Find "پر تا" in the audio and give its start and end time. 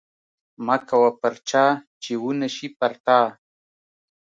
2.77-3.19